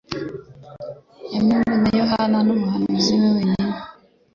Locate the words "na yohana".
1.81-2.37